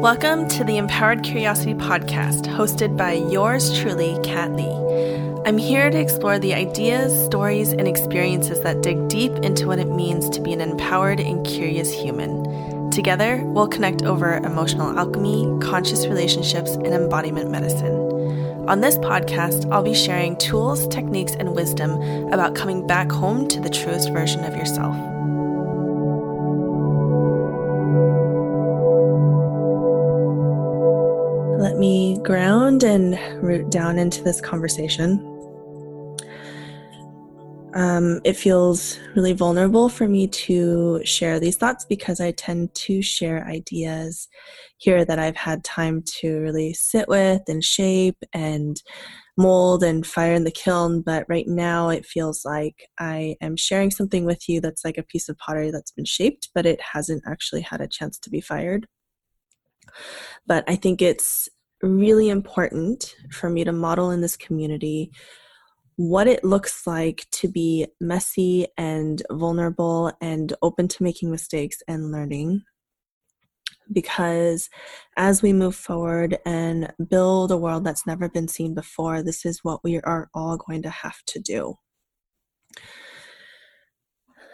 Welcome 0.00 0.46
to 0.50 0.62
the 0.62 0.76
Empowered 0.76 1.22
Curiosity 1.22 1.72
Podcast, 1.72 2.44
hosted 2.44 2.98
by 2.98 3.12
yours 3.12 3.76
truly, 3.80 4.18
Kat 4.22 4.52
Lee. 4.52 5.42
I'm 5.46 5.56
here 5.56 5.88
to 5.88 5.98
explore 5.98 6.38
the 6.38 6.52
ideas, 6.52 7.24
stories, 7.24 7.72
and 7.72 7.88
experiences 7.88 8.60
that 8.60 8.82
dig 8.82 9.08
deep 9.08 9.32
into 9.36 9.66
what 9.66 9.78
it 9.78 9.88
means 9.88 10.28
to 10.30 10.42
be 10.42 10.52
an 10.52 10.60
empowered 10.60 11.18
and 11.18 11.44
curious 11.46 11.90
human. 11.90 12.90
Together, 12.90 13.42
we'll 13.46 13.68
connect 13.68 14.02
over 14.02 14.34
emotional 14.36 14.96
alchemy, 14.98 15.48
conscious 15.60 16.06
relationships, 16.06 16.72
and 16.72 16.88
embodiment 16.88 17.50
medicine. 17.50 17.96
On 18.68 18.82
this 18.82 18.98
podcast, 18.98 19.72
I'll 19.72 19.82
be 19.82 19.94
sharing 19.94 20.36
tools, 20.36 20.86
techniques, 20.88 21.32
and 21.32 21.56
wisdom 21.56 21.92
about 22.34 22.54
coming 22.54 22.86
back 22.86 23.10
home 23.10 23.48
to 23.48 23.60
the 23.60 23.70
truest 23.70 24.12
version 24.12 24.44
of 24.44 24.54
yourself. 24.56 25.15
Let 31.76 31.80
me 31.80 32.16
ground 32.22 32.84
and 32.84 33.18
root 33.44 33.70
down 33.70 33.98
into 33.98 34.24
this 34.24 34.40
conversation. 34.40 35.18
Um, 37.74 38.18
it 38.24 38.32
feels 38.32 38.98
really 39.14 39.34
vulnerable 39.34 39.90
for 39.90 40.08
me 40.08 40.26
to 40.26 41.02
share 41.04 41.38
these 41.38 41.58
thoughts 41.58 41.84
because 41.84 42.18
I 42.18 42.30
tend 42.30 42.74
to 42.76 43.02
share 43.02 43.46
ideas 43.46 44.26
here 44.78 45.04
that 45.04 45.18
I've 45.18 45.36
had 45.36 45.64
time 45.64 46.02
to 46.20 46.40
really 46.40 46.72
sit 46.72 47.08
with 47.08 47.42
and 47.46 47.62
shape 47.62 48.16
and 48.32 48.80
mold 49.36 49.82
and 49.82 50.06
fire 50.06 50.32
in 50.32 50.44
the 50.44 50.50
kiln. 50.50 51.02
But 51.02 51.26
right 51.28 51.46
now, 51.46 51.90
it 51.90 52.06
feels 52.06 52.42
like 52.42 52.88
I 52.98 53.36
am 53.42 53.54
sharing 53.54 53.90
something 53.90 54.24
with 54.24 54.48
you 54.48 54.62
that's 54.62 54.82
like 54.82 54.96
a 54.96 55.02
piece 55.02 55.28
of 55.28 55.36
pottery 55.36 55.70
that's 55.70 55.90
been 55.90 56.06
shaped, 56.06 56.48
but 56.54 56.64
it 56.64 56.80
hasn't 56.80 57.22
actually 57.26 57.60
had 57.60 57.82
a 57.82 57.86
chance 57.86 58.18
to 58.20 58.30
be 58.30 58.40
fired. 58.40 58.86
But 60.46 60.64
I 60.68 60.76
think 60.76 61.02
it's 61.02 61.50
really 61.82 62.28
important 62.28 63.14
for 63.30 63.50
me 63.50 63.64
to 63.64 63.72
model 63.72 64.10
in 64.10 64.20
this 64.20 64.36
community 64.36 65.10
what 65.96 66.26
it 66.28 66.44
looks 66.44 66.86
like 66.86 67.26
to 67.32 67.48
be 67.48 67.86
messy 68.00 68.66
and 68.76 69.22
vulnerable 69.30 70.12
and 70.20 70.52
open 70.60 70.88
to 70.88 71.02
making 71.02 71.30
mistakes 71.30 71.78
and 71.88 72.12
learning. 72.12 72.62
Because 73.90 74.68
as 75.16 75.42
we 75.42 75.52
move 75.52 75.74
forward 75.74 76.38
and 76.44 76.92
build 77.08 77.50
a 77.50 77.56
world 77.56 77.84
that's 77.84 78.06
never 78.06 78.28
been 78.28 78.48
seen 78.48 78.74
before, 78.74 79.22
this 79.22 79.46
is 79.46 79.60
what 79.62 79.82
we 79.82 80.00
are 80.00 80.28
all 80.34 80.58
going 80.58 80.82
to 80.82 80.90
have 80.90 81.22
to 81.28 81.40
do. 81.40 81.76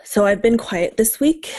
So 0.05 0.27
I've 0.27 0.43
been 0.43 0.59
quiet 0.59 0.97
this 0.97 1.21
week 1.21 1.55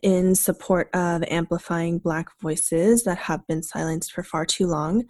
in 0.00 0.36
support 0.36 0.90
of 0.94 1.24
amplifying 1.24 1.98
Black 1.98 2.28
voices 2.40 3.02
that 3.02 3.18
have 3.18 3.44
been 3.48 3.64
silenced 3.64 4.12
for 4.12 4.22
far 4.22 4.46
too 4.46 4.68
long. 4.68 5.04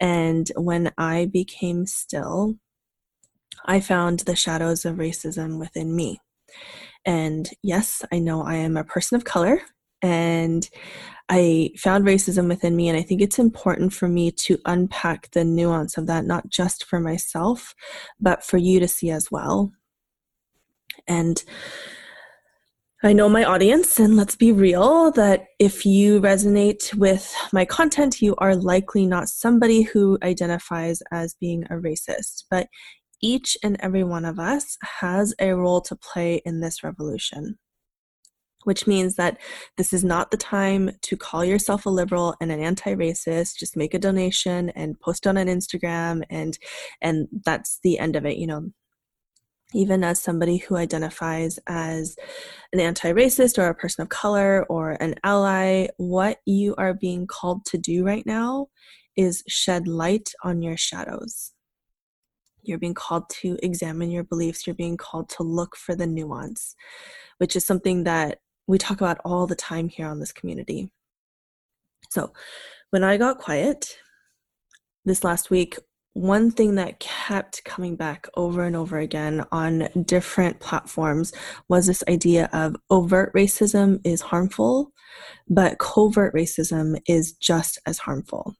And 0.00 0.50
when 0.56 0.92
I 0.96 1.26
became 1.26 1.84
still, 1.84 2.54
I 3.66 3.80
found 3.80 4.20
the 4.20 4.34
shadows 4.34 4.86
of 4.86 4.96
racism 4.96 5.58
within 5.58 5.94
me. 5.94 6.20
And 7.04 7.50
yes, 7.62 8.02
I 8.10 8.18
know 8.18 8.42
I 8.42 8.54
am 8.54 8.78
a 8.78 8.84
person 8.84 9.16
of 9.16 9.24
color 9.24 9.60
and 10.00 10.68
I 11.28 11.70
found 11.76 12.06
racism 12.06 12.48
within 12.48 12.74
me. 12.74 12.88
And 12.88 12.96
I 12.96 13.02
think 13.02 13.20
it's 13.20 13.38
important 13.38 13.92
for 13.92 14.08
me 14.08 14.30
to 14.30 14.58
unpack 14.64 15.30
the 15.32 15.44
nuance 15.44 15.98
of 15.98 16.06
that, 16.06 16.24
not 16.24 16.48
just 16.48 16.84
for 16.84 16.98
myself, 16.98 17.74
but 18.18 18.42
for 18.42 18.56
you 18.56 18.80
to 18.80 18.88
see 18.88 19.10
as 19.10 19.30
well. 19.30 19.72
And 21.06 21.44
I 23.04 23.12
know 23.12 23.28
my 23.28 23.42
audience, 23.42 23.98
and 23.98 24.16
let's 24.16 24.36
be 24.36 24.52
real 24.52 25.10
that 25.12 25.46
if 25.58 25.84
you 25.84 26.20
resonate 26.20 26.94
with 26.94 27.34
my 27.52 27.64
content, 27.64 28.22
you 28.22 28.36
are 28.38 28.54
likely 28.54 29.06
not 29.06 29.28
somebody 29.28 29.82
who 29.82 30.18
identifies 30.22 31.02
as 31.10 31.34
being 31.40 31.64
a 31.64 31.74
racist. 31.74 32.44
But 32.48 32.68
each 33.20 33.56
and 33.64 33.76
every 33.80 34.04
one 34.04 34.24
of 34.24 34.38
us 34.38 34.78
has 35.00 35.34
a 35.40 35.50
role 35.50 35.80
to 35.80 35.96
play 35.96 36.42
in 36.44 36.60
this 36.60 36.84
revolution, 36.84 37.58
which 38.62 38.86
means 38.86 39.16
that 39.16 39.36
this 39.76 39.92
is 39.92 40.04
not 40.04 40.30
the 40.30 40.36
time 40.36 40.92
to 41.02 41.16
call 41.16 41.44
yourself 41.44 41.86
a 41.86 41.90
liberal 41.90 42.36
and 42.40 42.52
an 42.52 42.60
anti-racist. 42.60 43.56
Just 43.58 43.76
make 43.76 43.94
a 43.94 43.98
donation 43.98 44.70
and 44.70 45.00
post 45.00 45.26
on 45.26 45.36
an 45.36 45.48
Instagram, 45.48 46.22
and 46.30 46.56
and 47.00 47.26
that's 47.44 47.80
the 47.82 47.98
end 47.98 48.14
of 48.14 48.24
it. 48.24 48.36
You 48.36 48.46
know, 48.46 48.70
even 49.74 50.04
as 50.04 50.20
somebody 50.20 50.58
who 50.58 50.76
identifies 50.76 51.58
as 51.66 52.16
an 52.72 52.80
anti 52.80 53.12
racist 53.12 53.58
or 53.58 53.68
a 53.68 53.74
person 53.74 54.02
of 54.02 54.08
color 54.08 54.64
or 54.68 54.92
an 55.00 55.14
ally, 55.24 55.86
what 55.96 56.38
you 56.46 56.74
are 56.76 56.94
being 56.94 57.26
called 57.26 57.64
to 57.66 57.78
do 57.78 58.04
right 58.04 58.26
now 58.26 58.68
is 59.16 59.42
shed 59.48 59.86
light 59.86 60.30
on 60.42 60.62
your 60.62 60.76
shadows. 60.76 61.52
You're 62.62 62.78
being 62.78 62.94
called 62.94 63.28
to 63.40 63.58
examine 63.62 64.10
your 64.10 64.24
beliefs. 64.24 64.66
You're 64.66 64.74
being 64.74 64.96
called 64.96 65.28
to 65.30 65.42
look 65.42 65.76
for 65.76 65.94
the 65.94 66.06
nuance, 66.06 66.74
which 67.38 67.56
is 67.56 67.66
something 67.66 68.04
that 68.04 68.38
we 68.66 68.78
talk 68.78 69.00
about 69.00 69.18
all 69.24 69.46
the 69.46 69.56
time 69.56 69.88
here 69.88 70.06
on 70.06 70.20
this 70.20 70.32
community. 70.32 70.92
So, 72.10 72.32
when 72.90 73.02
I 73.02 73.16
got 73.16 73.38
quiet 73.38 73.98
this 75.04 75.24
last 75.24 75.50
week, 75.50 75.78
one 76.14 76.50
thing 76.50 76.74
that 76.74 77.00
kept 77.00 77.64
coming 77.64 77.96
back 77.96 78.26
over 78.36 78.64
and 78.64 78.76
over 78.76 78.98
again 78.98 79.44
on 79.50 79.88
different 80.04 80.60
platforms 80.60 81.32
was 81.68 81.86
this 81.86 82.04
idea 82.08 82.50
of 82.52 82.76
overt 82.90 83.32
racism 83.34 84.00
is 84.04 84.20
harmful, 84.20 84.92
but 85.48 85.78
covert 85.78 86.34
racism 86.34 87.00
is 87.06 87.32
just 87.32 87.78
as 87.86 87.98
harmful. 87.98 88.54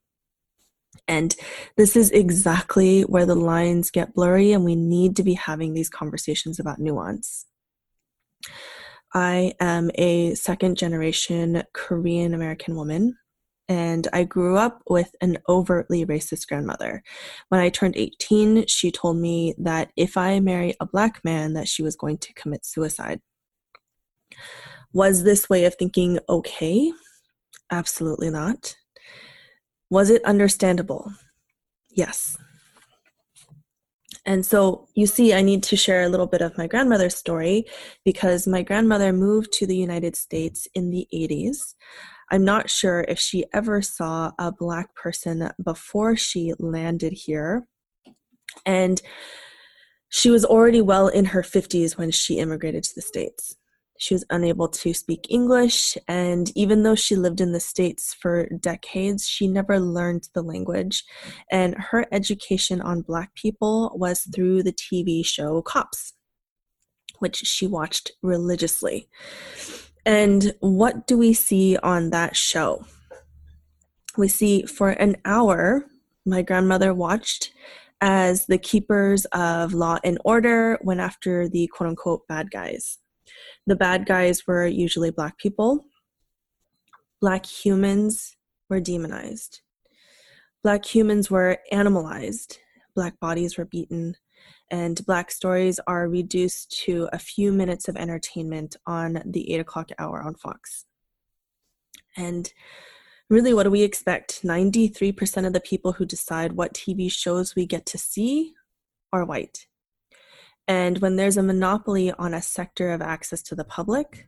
And 1.07 1.35
this 1.75 1.95
is 1.95 2.11
exactly 2.11 3.01
where 3.01 3.25
the 3.25 3.35
lines 3.35 3.91
get 3.91 4.13
blurry, 4.13 4.51
and 4.51 4.63
we 4.63 4.75
need 4.75 5.15
to 5.17 5.23
be 5.23 5.33
having 5.33 5.73
these 5.73 5.89
conversations 5.89 6.59
about 6.59 6.79
nuance. 6.79 7.45
I 9.13 9.53
am 9.59 9.91
a 9.95 10.33
second 10.33 10.77
generation 10.77 11.63
Korean 11.73 12.33
American 12.33 12.75
woman 12.75 13.17
and 13.67 14.07
I 14.11 14.23
grew 14.23 14.57
up 14.57 14.81
with 14.89 15.15
an 15.21 15.37
overtly 15.47 16.05
racist 16.05 16.47
grandmother. 16.47 17.03
When 17.49 17.61
I 17.61 17.69
turned 17.69 17.95
18, 17.95 18.67
she 18.67 18.91
told 18.91 19.17
me 19.17 19.55
that 19.57 19.91
if 19.95 20.17
I 20.17 20.39
marry 20.39 20.75
a 20.79 20.85
black 20.85 21.23
man 21.23 21.53
that 21.53 21.67
she 21.67 21.81
was 21.81 21.95
going 21.95 22.17
to 22.19 22.33
commit 22.33 22.65
suicide. 22.65 23.21
Was 24.93 25.23
this 25.23 25.49
way 25.49 25.65
of 25.65 25.75
thinking 25.75 26.19
okay? 26.29 26.91
Absolutely 27.71 28.29
not. 28.29 28.75
Was 29.89 30.09
it 30.09 30.23
understandable? 30.25 31.11
Yes. 31.89 32.37
And 34.25 34.45
so 34.45 34.87
you 34.95 35.05
see, 35.05 35.33
I 35.33 35.41
need 35.41 35.63
to 35.63 35.75
share 35.75 36.03
a 36.03 36.09
little 36.09 36.27
bit 36.27 36.41
of 36.41 36.57
my 36.57 36.67
grandmother's 36.67 37.15
story 37.15 37.65
because 38.05 38.47
my 38.47 38.61
grandmother 38.61 39.11
moved 39.11 39.51
to 39.53 39.67
the 39.67 39.75
United 39.75 40.15
States 40.15 40.67
in 40.73 40.91
the 40.91 41.07
80s. 41.13 41.75
I'm 42.31 42.45
not 42.45 42.69
sure 42.69 43.05
if 43.07 43.19
she 43.19 43.45
ever 43.53 43.81
saw 43.81 44.31
a 44.39 44.51
Black 44.51 44.93
person 44.95 45.49
before 45.63 46.15
she 46.15 46.53
landed 46.59 47.13
here. 47.13 47.67
And 48.65 49.01
she 50.09 50.29
was 50.29 50.45
already 50.45 50.81
well 50.81 51.07
in 51.07 51.25
her 51.25 51.41
50s 51.41 51.97
when 51.97 52.11
she 52.11 52.39
immigrated 52.39 52.83
to 52.83 52.95
the 52.95 53.01
States. 53.01 53.55
She 53.97 54.13
was 54.13 54.25
unable 54.29 54.67
to 54.67 54.93
speak 54.93 55.27
English, 55.29 55.97
and 56.07 56.51
even 56.55 56.83
though 56.83 56.95
she 56.95 57.15
lived 57.15 57.39
in 57.39 57.51
the 57.51 57.59
States 57.59 58.13
for 58.13 58.49
decades, 58.59 59.27
she 59.27 59.47
never 59.47 59.79
learned 59.79 60.29
the 60.33 60.41
language. 60.41 61.03
And 61.51 61.75
her 61.75 62.05
education 62.11 62.81
on 62.81 63.01
Black 63.01 63.33
people 63.35 63.91
was 63.95 64.21
through 64.21 64.63
the 64.63 64.73
TV 64.73 65.25
show 65.25 65.61
Cops, 65.61 66.13
which 67.19 67.37
she 67.37 67.65
watched 67.65 68.11
religiously. 68.21 69.07
And 70.05 70.53
what 70.59 71.07
do 71.07 71.17
we 71.17 71.33
see 71.33 71.77
on 71.77 72.09
that 72.09 72.35
show? 72.35 72.85
We 74.17 74.27
see 74.27 74.63
for 74.63 74.89
an 74.89 75.15
hour, 75.25 75.85
my 76.25 76.41
grandmother 76.41 76.93
watched 76.93 77.51
as 78.01 78.47
the 78.47 78.57
keepers 78.57 79.25
of 79.31 79.73
law 79.73 79.97
and 80.03 80.19
order 80.25 80.77
went 80.81 80.99
after 80.99 81.47
the 81.47 81.67
quote 81.67 81.89
unquote 81.89 82.27
bad 82.27 82.51
guys. 82.51 82.99
The 83.65 83.77
bad 83.77 84.05
guys 84.05 84.45
were 84.45 84.67
usually 84.67 85.09
black 85.09 85.37
people. 85.37 85.85
Black 87.21 87.45
humans 87.45 88.35
were 88.69 88.81
demonized. 88.81 89.61
Black 90.61 90.85
humans 90.85 91.31
were 91.31 91.59
animalized. 91.71 92.57
Black 92.93 93.17
bodies 93.21 93.57
were 93.57 93.65
beaten 93.65 94.15
and 94.73 95.05
Black 95.05 95.29
Stories 95.29 95.79
are 95.85 96.09
reduced 96.09 96.71
to 96.85 97.07
a 97.13 97.19
few 97.19 97.51
minutes 97.51 97.87
of 97.87 97.95
entertainment 97.95 98.75
on 98.87 99.21
the 99.23 99.53
8 99.53 99.59
o'clock 99.59 99.89
hour 99.99 100.19
on 100.23 100.33
Fox. 100.33 100.85
And 102.17 102.51
really, 103.29 103.53
what 103.53 103.63
do 103.65 103.69
we 103.69 103.83
expect? 103.83 104.41
93% 104.41 105.45
of 105.45 105.53
the 105.53 105.59
people 105.59 105.91
who 105.91 106.07
decide 106.07 106.53
what 106.53 106.73
TV 106.73 107.11
shows 107.11 107.55
we 107.55 107.67
get 107.67 107.85
to 107.85 107.99
see 107.99 108.55
are 109.11 109.23
white. 109.23 109.67
And 110.67 110.97
when 110.97 111.17
there's 111.17 111.37
a 111.37 111.43
monopoly 111.43 112.11
on 112.11 112.33
a 112.33 112.41
sector 112.41 112.93
of 112.93 113.01
access 113.03 113.43
to 113.43 113.55
the 113.55 113.63
public, 113.63 114.27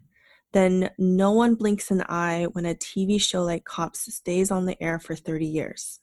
then 0.53 0.91
no 0.99 1.31
one 1.31 1.55
blinks 1.55 1.89
an 1.89 2.03
eye 2.07 2.45
when 2.51 2.67
a 2.67 2.75
TV 2.75 3.19
show 3.19 3.43
like 3.43 3.63
Cops 3.63 4.13
stays 4.13 4.51
on 4.51 4.67
the 4.67 4.79
air 4.79 4.99
for 4.99 5.15
30 5.15 5.43
years. 5.43 6.01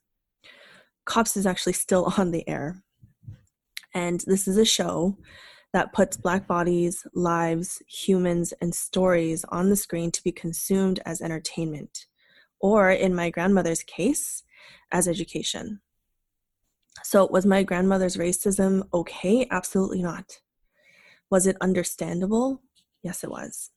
Cops 1.04 1.36
is 1.36 1.46
actually 1.46 1.74
still 1.74 2.12
on 2.18 2.32
the 2.32 2.48
air. 2.48 2.82
And 3.94 4.22
this 4.26 4.48
is 4.48 4.56
a 4.56 4.64
show 4.64 5.16
that 5.72 5.92
puts 5.92 6.16
Black 6.16 6.46
bodies, 6.46 7.06
lives, 7.14 7.82
humans, 7.86 8.52
and 8.60 8.74
stories 8.74 9.44
on 9.48 9.70
the 9.70 9.76
screen 9.76 10.10
to 10.10 10.22
be 10.22 10.32
consumed 10.32 11.00
as 11.06 11.20
entertainment, 11.20 12.06
or 12.60 12.90
in 12.90 13.14
my 13.14 13.30
grandmother's 13.30 13.82
case, 13.82 14.42
as 14.90 15.08
education. 15.08 15.80
So, 17.02 17.26
was 17.26 17.46
my 17.46 17.62
grandmother's 17.62 18.16
racism 18.16 18.82
okay? 18.92 19.46
Absolutely 19.50 20.02
not. 20.02 20.40
Was 21.30 21.46
it 21.46 21.56
understandable? 21.60 22.62
Yes, 23.02 23.24
it 23.24 23.30
was. 23.30 23.70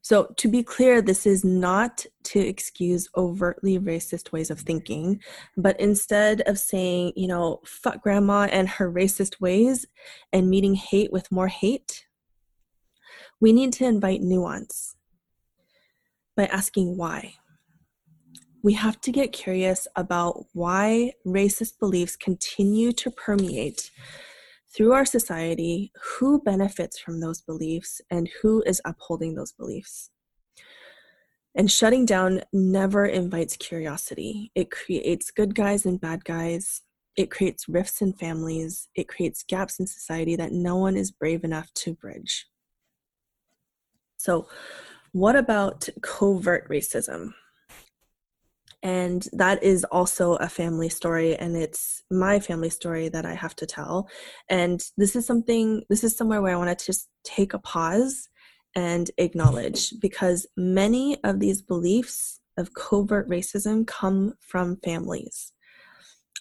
So, 0.00 0.32
to 0.36 0.48
be 0.48 0.62
clear, 0.62 1.02
this 1.02 1.26
is 1.26 1.44
not 1.44 2.06
to 2.24 2.38
excuse 2.38 3.08
overtly 3.16 3.78
racist 3.78 4.32
ways 4.32 4.50
of 4.50 4.60
thinking, 4.60 5.20
but 5.56 5.78
instead 5.80 6.40
of 6.42 6.58
saying, 6.58 7.12
you 7.16 7.26
know, 7.26 7.60
fuck 7.64 8.02
grandma 8.02 8.48
and 8.50 8.68
her 8.68 8.90
racist 8.90 9.40
ways 9.40 9.86
and 10.32 10.48
meeting 10.48 10.74
hate 10.74 11.12
with 11.12 11.32
more 11.32 11.48
hate, 11.48 12.06
we 13.40 13.52
need 13.52 13.72
to 13.74 13.84
invite 13.84 14.20
nuance 14.20 14.96
by 16.36 16.46
asking 16.46 16.96
why. 16.96 17.34
We 18.62 18.74
have 18.74 19.00
to 19.02 19.12
get 19.12 19.32
curious 19.32 19.86
about 19.94 20.46
why 20.52 21.12
racist 21.26 21.78
beliefs 21.78 22.16
continue 22.16 22.92
to 22.92 23.10
permeate 23.10 23.90
through 24.74 24.92
our 24.92 25.04
society 25.04 25.92
who 26.02 26.40
benefits 26.42 26.98
from 26.98 27.20
those 27.20 27.40
beliefs 27.40 28.00
and 28.10 28.28
who 28.42 28.62
is 28.66 28.82
upholding 28.84 29.34
those 29.34 29.52
beliefs. 29.52 30.10
And 31.54 31.70
shutting 31.70 32.04
down 32.04 32.42
never 32.52 33.06
invites 33.06 33.56
curiosity. 33.56 34.52
It 34.54 34.70
creates 34.70 35.30
good 35.30 35.54
guys 35.54 35.86
and 35.86 36.00
bad 36.00 36.24
guys. 36.24 36.82
It 37.16 37.30
creates 37.30 37.68
rifts 37.68 38.00
in 38.00 38.12
families. 38.12 38.88
It 38.94 39.08
creates 39.08 39.42
gaps 39.42 39.80
in 39.80 39.86
society 39.86 40.36
that 40.36 40.52
no 40.52 40.76
one 40.76 40.96
is 40.96 41.10
brave 41.10 41.42
enough 41.42 41.72
to 41.74 41.94
bridge. 41.94 42.46
So, 44.18 44.48
what 45.12 45.34
about 45.34 45.88
covert 46.02 46.68
racism? 46.68 47.32
And 48.82 49.26
that 49.32 49.62
is 49.62 49.84
also 49.84 50.34
a 50.34 50.48
family 50.48 50.88
story, 50.88 51.34
and 51.36 51.56
it's 51.56 52.02
my 52.10 52.38
family 52.38 52.70
story 52.70 53.08
that 53.08 53.26
I 53.26 53.34
have 53.34 53.56
to 53.56 53.66
tell. 53.66 54.08
And 54.48 54.80
this 54.96 55.16
is 55.16 55.26
something, 55.26 55.82
this 55.88 56.04
is 56.04 56.16
somewhere 56.16 56.40
where 56.40 56.54
I 56.54 56.58
want 56.58 56.78
to 56.78 56.86
just 56.86 57.08
take 57.24 57.54
a 57.54 57.58
pause 57.58 58.28
and 58.76 59.10
acknowledge 59.18 59.94
because 60.00 60.46
many 60.56 61.22
of 61.24 61.40
these 61.40 61.60
beliefs 61.60 62.40
of 62.56 62.74
covert 62.74 63.28
racism 63.28 63.86
come 63.86 64.34
from 64.40 64.76
families. 64.84 65.52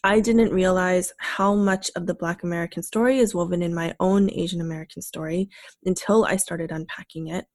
I 0.03 0.19
didn't 0.19 0.53
realize 0.53 1.11
how 1.17 1.55
much 1.55 1.89
of 1.95 2.05
the 2.05 2.13
Black 2.13 2.43
American 2.43 2.83
story 2.83 3.17
is 3.17 3.33
woven 3.33 3.63
in 3.63 3.73
my 3.73 3.95
own 3.99 4.29
Asian 4.31 4.61
American 4.61 5.01
story 5.01 5.49
until 5.85 6.25
I 6.25 6.37
started 6.37 6.71
unpacking 6.71 7.27
it. 7.27 7.45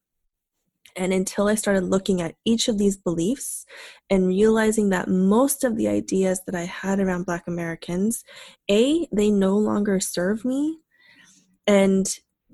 And 0.97 1.13
until 1.13 1.49
I 1.49 1.55
started 1.55 1.85
looking 1.85 2.21
at 2.21 2.35
each 2.45 2.69
of 2.69 2.79
these 2.79 2.97
beliefs 2.97 3.65
and 4.11 4.29
realizing 4.29 4.91
that 4.91 5.09
most 5.09 5.65
of 5.65 5.77
the 5.77 5.89
ideas 5.89 6.43
that 6.47 6.55
I 6.55 6.65
had 6.65 7.01
around 7.01 7.27
Black 7.27 7.45
Americans, 7.47 8.25
A, 8.71 9.09
they 9.13 9.31
no 9.31 9.57
longer 9.57 10.01
serve 10.01 10.45
me, 10.45 10.79
and 11.67 12.07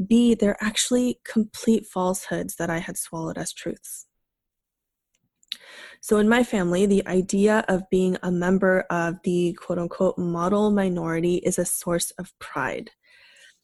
B, 0.06 0.34
they're 0.34 0.62
actually 0.62 1.20
complete 1.24 1.86
falsehoods 1.86 2.56
that 2.56 2.70
I 2.70 2.78
had 2.78 2.96
swallowed 2.96 3.38
as 3.38 3.52
truths. 3.52 4.06
So, 6.00 6.18
in 6.18 6.28
my 6.28 6.44
family, 6.44 6.86
the 6.86 7.06
idea 7.08 7.64
of 7.68 7.90
being 7.90 8.16
a 8.22 8.30
member 8.30 8.82
of 8.90 9.16
the 9.24 9.54
quote 9.54 9.78
unquote 9.78 10.16
model 10.16 10.70
minority 10.70 11.36
is 11.36 11.58
a 11.58 11.64
source 11.64 12.12
of 12.12 12.38
pride 12.38 12.92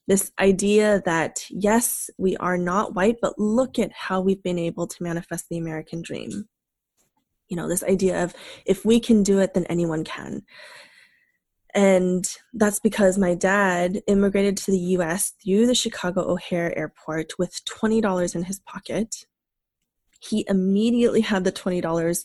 this 0.07 0.33
idea 0.39 1.03
that 1.05 1.47
yes, 1.51 2.11
we 2.19 2.37
are 2.37 2.59
not 2.59 2.95
white, 2.95 3.17
but 3.23 3.39
look 3.39 3.79
at 3.79 3.93
how 3.93 4.21
we've 4.21 4.43
been 4.43 4.59
able 4.59 4.87
to 4.87 5.03
manifest 5.03 5.49
the 5.49 5.59
American 5.59 6.03
dream. 6.03 6.49
You 7.49 7.57
know, 7.57 7.69
this 7.69 7.85
idea 7.85 8.23
of 8.23 8.35
if 8.67 8.85
we 8.85 9.01
can 9.01 9.23
do 9.23 9.39
it, 9.39 9.55
then 9.55 9.65
anyone 9.67 10.05
can. 10.05 10.43
And 11.75 12.25
that's 12.53 12.79
because 12.79 13.19
my 13.19 13.35
dad 13.35 14.01
immigrated 14.07 14.57
to 14.59 14.71
the 14.71 14.79
US 14.79 15.33
through 15.43 15.67
the 15.67 15.75
Chicago 15.75 16.31
O'Hare 16.31 16.77
Airport 16.79 17.33
with 17.39 17.61
$20 17.65 18.35
in 18.35 18.45
his 18.45 18.61
pocket. 18.61 19.27
He 20.21 20.47
immediately 20.49 21.21
had 21.21 21.45
the 21.45 21.53
$20 21.53 22.25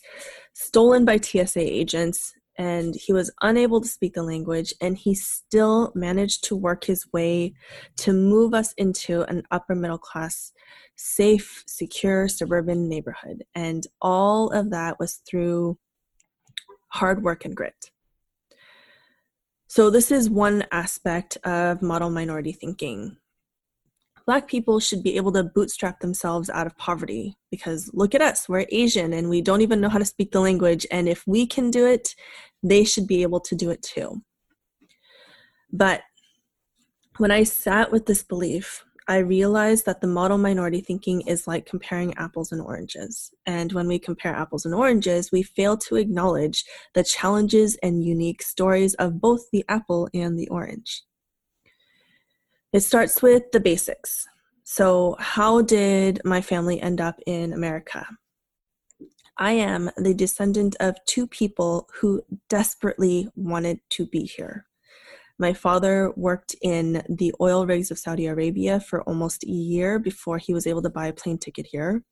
stolen 0.54 1.04
by 1.04 1.18
TSA 1.18 1.60
agents 1.60 2.32
and 2.60 2.94
he 2.94 3.14
was 3.14 3.32
unable 3.40 3.80
to 3.80 3.88
speak 3.88 4.12
the 4.12 4.22
language 4.22 4.74
and 4.82 4.98
he 4.98 5.14
still 5.14 5.92
managed 5.94 6.44
to 6.44 6.54
work 6.54 6.84
his 6.84 7.10
way 7.10 7.54
to 7.96 8.12
move 8.12 8.52
us 8.52 8.74
into 8.74 9.22
an 9.30 9.42
upper 9.50 9.74
middle 9.74 9.96
class 9.96 10.52
safe 10.94 11.64
secure 11.66 12.28
suburban 12.28 12.86
neighborhood. 12.86 13.44
And 13.54 13.86
all 14.02 14.50
of 14.50 14.70
that 14.72 15.00
was 15.00 15.22
through 15.26 15.78
hard 16.88 17.22
work 17.22 17.46
and 17.46 17.56
grit. 17.56 17.90
So 19.68 19.88
this 19.88 20.10
is 20.10 20.28
one 20.28 20.66
aspect 20.70 21.38
of 21.44 21.80
model 21.80 22.10
minority 22.10 22.52
thinking. 22.52 23.16
Black 24.26 24.46
people 24.46 24.78
should 24.78 25.02
be 25.02 25.16
able 25.16 25.32
to 25.32 25.42
bootstrap 25.42 26.00
themselves 26.00 26.50
out 26.50 26.66
of 26.66 26.76
poverty 26.76 27.36
because 27.50 27.90
look 27.92 28.14
at 28.14 28.22
us, 28.22 28.48
we're 28.48 28.66
Asian 28.70 29.12
and 29.12 29.28
we 29.28 29.40
don't 29.40 29.60
even 29.62 29.80
know 29.80 29.88
how 29.88 29.98
to 29.98 30.04
speak 30.04 30.30
the 30.30 30.40
language. 30.40 30.86
And 30.90 31.08
if 31.08 31.26
we 31.26 31.46
can 31.46 31.70
do 31.70 31.86
it, 31.86 32.14
they 32.62 32.84
should 32.84 33.06
be 33.06 33.22
able 33.22 33.40
to 33.40 33.54
do 33.54 33.70
it 33.70 33.82
too. 33.82 34.22
But 35.72 36.02
when 37.18 37.30
I 37.30 37.44
sat 37.44 37.92
with 37.92 38.06
this 38.06 38.22
belief, 38.22 38.84
I 39.08 39.18
realized 39.18 39.86
that 39.86 40.00
the 40.00 40.06
model 40.06 40.38
minority 40.38 40.80
thinking 40.80 41.22
is 41.22 41.48
like 41.48 41.66
comparing 41.66 42.16
apples 42.16 42.52
and 42.52 42.62
oranges. 42.62 43.32
And 43.44 43.72
when 43.72 43.88
we 43.88 43.98
compare 43.98 44.34
apples 44.34 44.64
and 44.64 44.72
oranges, 44.72 45.32
we 45.32 45.42
fail 45.42 45.76
to 45.78 45.96
acknowledge 45.96 46.64
the 46.94 47.02
challenges 47.02 47.76
and 47.82 48.04
unique 48.04 48.40
stories 48.40 48.94
of 48.94 49.20
both 49.20 49.50
the 49.50 49.64
apple 49.68 50.08
and 50.14 50.38
the 50.38 50.48
orange. 50.48 51.02
It 52.72 52.80
starts 52.80 53.20
with 53.20 53.50
the 53.50 53.58
basics. 53.58 54.28
So, 54.62 55.16
how 55.18 55.62
did 55.62 56.20
my 56.24 56.40
family 56.40 56.80
end 56.80 57.00
up 57.00 57.18
in 57.26 57.52
America? 57.52 58.06
I 59.40 59.52
am 59.52 59.90
the 59.96 60.12
descendant 60.12 60.76
of 60.80 61.02
two 61.06 61.26
people 61.26 61.88
who 61.94 62.22
desperately 62.50 63.26
wanted 63.34 63.80
to 63.90 64.06
be 64.06 64.24
here. 64.24 64.66
My 65.38 65.54
father 65.54 66.12
worked 66.14 66.54
in 66.60 67.02
the 67.08 67.34
oil 67.40 67.64
rigs 67.64 67.90
of 67.90 67.98
Saudi 67.98 68.26
Arabia 68.26 68.78
for 68.78 69.02
almost 69.04 69.42
a 69.44 69.50
year 69.50 69.98
before 69.98 70.36
he 70.36 70.52
was 70.52 70.66
able 70.66 70.82
to 70.82 70.90
buy 70.90 71.06
a 71.06 71.14
plane 71.14 71.38
ticket 71.38 71.66
here. 71.66 72.04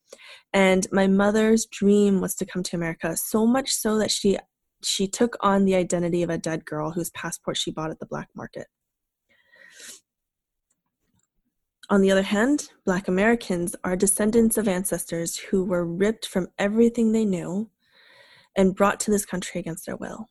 And 0.53 0.87
my 0.91 1.05
mother's 1.05 1.67
dream 1.67 2.19
was 2.19 2.33
to 2.37 2.47
come 2.47 2.63
to 2.63 2.75
America, 2.75 3.15
so 3.15 3.45
much 3.45 3.71
so 3.71 3.99
that 3.99 4.09
she 4.09 4.39
she 4.81 5.07
took 5.07 5.35
on 5.41 5.65
the 5.65 5.75
identity 5.75 6.23
of 6.23 6.31
a 6.31 6.37
dead 6.37 6.65
girl 6.65 6.89
whose 6.89 7.11
passport 7.11 7.57
she 7.57 7.69
bought 7.69 7.91
at 7.91 7.99
the 7.99 8.05
black 8.07 8.29
market. 8.35 8.65
On 11.89 12.01
the 12.01 12.11
other 12.11 12.21
hand, 12.21 12.69
Black 12.85 13.07
Americans 13.07 13.75
are 13.83 13.95
descendants 13.95 14.57
of 14.57 14.67
ancestors 14.67 15.37
who 15.37 15.63
were 15.63 15.85
ripped 15.85 16.27
from 16.27 16.47
everything 16.59 17.11
they 17.11 17.25
knew 17.25 17.69
and 18.55 18.75
brought 18.75 18.99
to 19.01 19.11
this 19.11 19.25
country 19.25 19.59
against 19.59 19.87
their 19.87 19.95
will. 19.95 20.29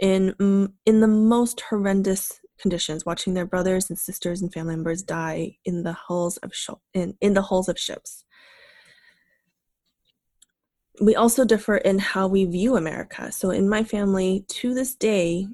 In, 0.00 0.34
in 0.84 1.00
the 1.00 1.06
most 1.06 1.60
horrendous 1.70 2.40
conditions, 2.58 3.06
watching 3.06 3.34
their 3.34 3.46
brothers 3.46 3.88
and 3.88 3.98
sisters 3.98 4.42
and 4.42 4.52
family 4.52 4.74
members 4.74 5.02
die 5.02 5.58
in 5.64 5.84
the 5.84 5.92
hulls 5.92 6.38
of 6.38 6.52
sh- 6.52 6.70
in, 6.92 7.16
in 7.20 7.34
the 7.34 7.42
hulls 7.42 7.68
of 7.68 7.78
ships. 7.78 8.24
We 11.00 11.14
also 11.14 11.44
differ 11.44 11.76
in 11.76 11.98
how 11.98 12.26
we 12.26 12.44
view 12.44 12.76
America. 12.76 13.30
So, 13.32 13.50
in 13.50 13.68
my 13.68 13.82
family, 13.84 14.44
to 14.48 14.74
this 14.74 14.94
day, 14.94 15.48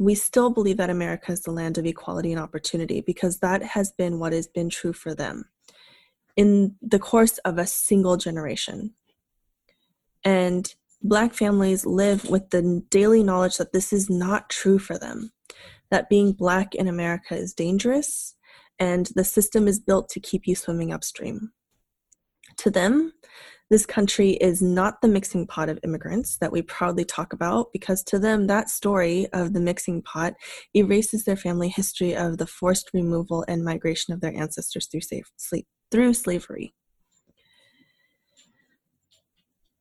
we 0.00 0.14
still 0.14 0.48
believe 0.48 0.78
that 0.78 0.88
America 0.88 1.30
is 1.30 1.42
the 1.42 1.50
land 1.50 1.76
of 1.76 1.84
equality 1.84 2.32
and 2.32 2.40
opportunity 2.40 3.02
because 3.02 3.40
that 3.40 3.62
has 3.62 3.92
been 3.92 4.18
what 4.18 4.32
has 4.32 4.48
been 4.48 4.70
true 4.70 4.94
for 4.94 5.14
them 5.14 5.44
in 6.36 6.74
the 6.80 6.98
course 6.98 7.36
of 7.38 7.58
a 7.58 7.66
single 7.66 8.16
generation. 8.16 8.94
And 10.24 10.74
Black 11.02 11.34
families 11.34 11.84
live 11.84 12.30
with 12.30 12.48
the 12.48 12.82
daily 12.88 13.22
knowledge 13.22 13.58
that 13.58 13.74
this 13.74 13.92
is 13.92 14.08
not 14.08 14.48
true 14.48 14.78
for 14.78 14.96
them, 14.96 15.32
that 15.90 16.08
being 16.08 16.32
Black 16.32 16.74
in 16.74 16.88
America 16.88 17.34
is 17.34 17.52
dangerous, 17.52 18.36
and 18.78 19.10
the 19.14 19.24
system 19.24 19.68
is 19.68 19.78
built 19.78 20.08
to 20.08 20.20
keep 20.20 20.46
you 20.46 20.54
swimming 20.54 20.94
upstream. 20.94 21.52
To 22.56 22.70
them, 22.70 23.12
this 23.70 23.86
country 23.86 24.30
is 24.32 24.60
not 24.60 25.00
the 25.00 25.06
mixing 25.06 25.46
pot 25.46 25.68
of 25.68 25.78
immigrants 25.84 26.36
that 26.38 26.50
we 26.50 26.60
proudly 26.60 27.04
talk 27.04 27.32
about 27.32 27.72
because 27.72 28.02
to 28.04 28.18
them, 28.18 28.48
that 28.48 28.68
story 28.68 29.28
of 29.32 29.52
the 29.52 29.60
mixing 29.60 30.02
pot 30.02 30.34
erases 30.74 31.24
their 31.24 31.36
family 31.36 31.68
history 31.68 32.16
of 32.16 32.38
the 32.38 32.48
forced 32.48 32.90
removal 32.92 33.44
and 33.46 33.64
migration 33.64 34.12
of 34.12 34.20
their 34.20 34.36
ancestors 34.36 34.88
through, 34.88 35.02
safe, 35.02 35.30
through 35.92 36.14
slavery. 36.14 36.74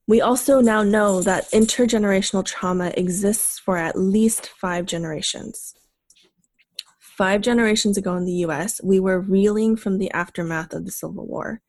We 0.08 0.22
also 0.22 0.62
now 0.62 0.84
know 0.84 1.24
that 1.24 1.50
intergenerational 1.52 2.46
trauma 2.46 2.92
exists 2.96 3.58
for 3.58 3.78
at 3.78 3.98
least 3.98 4.50
five 4.50 4.86
generations. 4.86 5.74
Five 7.00 7.42
generations 7.42 7.98
ago 7.98 8.16
in 8.16 8.26
the 8.26 8.46
US, 8.46 8.80
we 8.84 9.00
were 9.00 9.20
reeling 9.20 9.76
from 9.76 9.98
the 9.98 10.12
aftermath 10.12 10.74
of 10.74 10.86
the 10.86 10.92
Civil 10.92 11.26
War. 11.26 11.62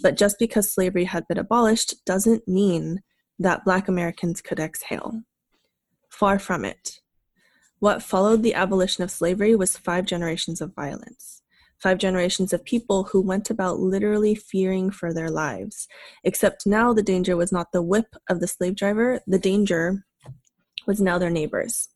But 0.00 0.16
just 0.16 0.38
because 0.38 0.72
slavery 0.72 1.04
had 1.04 1.26
been 1.28 1.38
abolished 1.38 2.04
doesn't 2.04 2.48
mean 2.48 3.00
that 3.38 3.64
Black 3.64 3.88
Americans 3.88 4.40
could 4.40 4.60
exhale. 4.60 5.22
Far 6.10 6.38
from 6.38 6.64
it. 6.64 7.00
What 7.78 8.02
followed 8.02 8.42
the 8.42 8.54
abolition 8.54 9.04
of 9.04 9.10
slavery 9.10 9.54
was 9.54 9.76
five 9.76 10.06
generations 10.06 10.60
of 10.60 10.74
violence 10.74 11.42
five 11.84 11.98
generations 11.98 12.54
of 12.54 12.64
people 12.64 13.04
who 13.04 13.20
went 13.20 13.50
about 13.50 13.78
literally 13.78 14.34
fearing 14.34 14.90
for 14.90 15.12
their 15.12 15.28
lives. 15.28 15.86
Except 16.24 16.66
now 16.66 16.94
the 16.94 17.02
danger 17.02 17.36
was 17.36 17.52
not 17.52 17.72
the 17.72 17.82
whip 17.82 18.16
of 18.30 18.40
the 18.40 18.46
slave 18.46 18.74
driver, 18.74 19.20
the 19.26 19.38
danger 19.38 20.06
was 20.86 20.98
now 20.98 21.18
their 21.18 21.28
neighbors. 21.28 21.90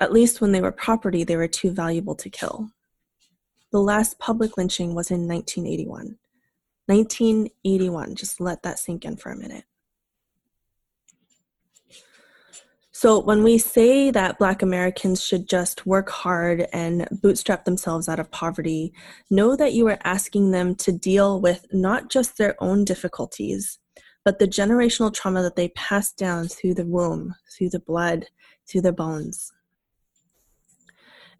At 0.00 0.12
least 0.12 0.40
when 0.40 0.50
they 0.50 0.60
were 0.60 0.72
property, 0.72 1.22
they 1.22 1.36
were 1.36 1.46
too 1.46 1.70
valuable 1.70 2.16
to 2.16 2.28
kill. 2.28 2.70
The 3.70 3.80
last 3.80 4.18
public 4.18 4.56
lynching 4.56 4.96
was 4.96 5.12
in 5.12 5.28
1981. 5.28 6.18
1981, 6.90 8.16
just 8.16 8.40
let 8.40 8.64
that 8.64 8.80
sink 8.80 9.04
in 9.04 9.16
for 9.16 9.30
a 9.30 9.36
minute. 9.36 9.64
So, 12.90 13.20
when 13.20 13.44
we 13.44 13.58
say 13.58 14.10
that 14.10 14.38
Black 14.38 14.60
Americans 14.60 15.24
should 15.24 15.48
just 15.48 15.86
work 15.86 16.10
hard 16.10 16.66
and 16.72 17.06
bootstrap 17.22 17.64
themselves 17.64 18.08
out 18.08 18.18
of 18.18 18.30
poverty, 18.32 18.92
know 19.30 19.54
that 19.54 19.72
you 19.72 19.86
are 19.86 19.98
asking 20.02 20.50
them 20.50 20.74
to 20.76 20.92
deal 20.92 21.40
with 21.40 21.64
not 21.72 22.10
just 22.10 22.36
their 22.36 22.56
own 22.62 22.84
difficulties, 22.84 23.78
but 24.24 24.40
the 24.40 24.48
generational 24.48 25.14
trauma 25.14 25.42
that 25.42 25.54
they 25.56 25.68
pass 25.68 26.12
down 26.12 26.48
through 26.48 26.74
the 26.74 26.84
womb, 26.84 27.36
through 27.56 27.70
the 27.70 27.80
blood, 27.80 28.26
through 28.68 28.82
the 28.82 28.92
bones. 28.92 29.52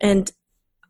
And 0.01 0.31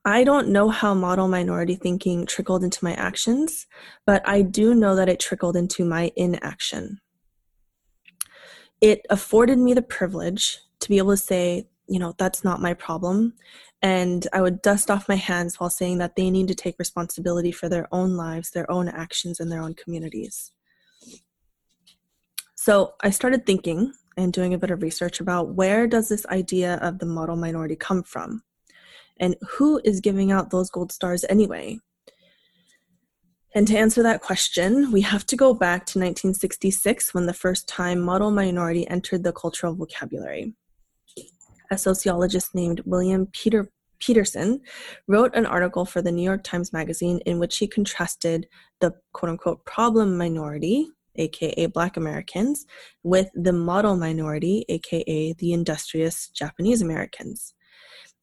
I 0.05 0.25
don't 0.25 0.49
know 0.49 0.71
how 0.71 0.95
model 0.95 1.29
minority 1.29 1.75
thinking 1.75 2.25
trickled 2.25 2.65
into 2.65 2.85
my 2.85 2.95
actions, 2.95 3.67
but 4.07 4.27
I 4.27 4.43
do 4.43 4.75
know 4.75 4.97
that 4.97 5.09
it 5.09 5.21
trickled 5.21 5.57
into 5.57 5.85
my 5.85 6.11
inaction 6.17 7.01
it 8.81 9.05
afforded 9.11 9.59
me 9.59 9.75
the 9.75 9.83
privilege 9.83 10.59
to 10.81 10.89
be 10.89 10.99
able 10.99 11.13
to 11.13 11.17
say, 11.17 11.69
you 11.87 11.99
know, 11.99 12.15
that's 12.19 12.45
not 12.45 12.63
my 12.63 12.75
problem. 12.75 13.35
And 13.83 14.27
I 14.33 14.41
would 14.41 14.63
dust 14.63 14.91
off 14.91 15.09
my 15.09 15.17
hands 15.17 15.59
while 15.59 15.71
saying 15.71 15.99
that 15.99 16.17
they 16.17 16.31
need 16.31 16.49
to 16.49 16.55
take 16.55 16.79
responsibility 16.79 17.53
for 17.53 17.69
their 17.69 17.89
own 17.93 18.17
lives, 18.17 18.51
their 18.51 18.71
own 18.71 18.89
actions, 18.89 19.41
and 19.41 19.51
their 19.51 19.63
own 19.63 19.75
communities. 19.75 20.53
So 22.55 22.95
I 23.03 23.11
started 23.11 23.47
thinking 23.47 23.93
and 24.17 24.33
doing 24.33 24.53
a 24.53 24.59
bit 24.59 24.71
of 24.71 24.83
research 24.83 25.21
about 25.21 25.55
where 25.55 25.87
does 25.87 26.09
this 26.09 26.27
idea 26.27 26.75
of 26.77 26.99
the 26.99 27.07
model 27.07 27.37
minority 27.37 27.77
come 27.77 28.03
from? 28.03 28.43
And 29.21 29.37
who 29.43 29.81
is 29.85 30.01
giving 30.01 30.33
out 30.33 30.51
those 30.51 30.71
gold 30.71 30.91
stars 30.91 31.25
anyway? 31.29 31.79
And 33.55 33.67
to 33.69 33.77
answer 33.77 34.03
that 34.03 34.23
question, 34.23 34.91
we 34.91 35.03
have 35.03 35.27
to 35.27 35.37
go 35.37 35.55
back 35.55 35.81
to 35.87 35.99
1966 35.99 37.13
when 37.15 37.27
the 37.27 37.35
first 37.35 37.69
time 37.69 38.01
model 38.01 38.31
minority 38.31 38.89
entered 38.89 39.25
the 39.25 39.33
cultural 39.33 39.75
vocabulary. 39.75 40.55
A 41.71 41.79
sociologist 41.79 42.55
named 42.55 42.81
William 42.85 43.27
Peter 43.27 43.71
Peterson 44.01 44.61
wrote 45.07 45.35
an 45.35 45.47
article 45.47 45.85
for 45.85 46.01
the 46.01 46.11
New 46.11 46.23
York 46.23 46.43
Times 46.43 46.73
Magazine 46.73 47.21
in 47.27 47.39
which 47.39 47.59
he 47.59 47.67
contrasted 47.67 48.49
the 48.81 48.95
quote 49.13 49.31
unquote 49.31 49.65
problem 49.67 50.17
minority, 50.17 50.89
aka 51.17 51.67
Black 51.67 51.97
Americans, 51.97 52.65
with 53.03 53.29
the 53.35 53.53
model 53.53 53.97
minority, 53.97 54.65
aka 54.69 55.35
the 55.35 55.53
industrious 55.53 56.29
Japanese 56.29 56.81
Americans. 56.81 57.55